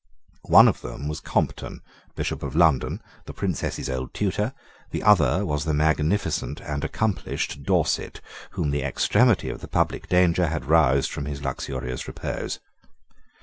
One 0.49 0.67
of 0.67 0.81
them 0.81 1.07
was 1.07 1.19
Compton, 1.19 1.81
Bishop 2.15 2.41
of 2.41 2.55
London, 2.55 3.03
the 3.25 3.35
Princess's 3.35 3.87
old 3.87 4.15
tutor: 4.15 4.51
the 4.89 5.03
other 5.03 5.45
was 5.45 5.63
the 5.63 5.75
magnificent 5.75 6.59
and 6.61 6.83
accomplished 6.83 7.61
Dorset, 7.61 8.19
whom 8.53 8.71
the 8.71 8.81
extremity 8.81 9.47
of 9.49 9.61
the 9.61 9.67
public 9.67 10.09
danger 10.09 10.47
had 10.47 10.65
roused 10.65 11.11
from 11.11 11.25
his 11.25 11.43
luxurious 11.43 12.07
repose. 12.07 12.59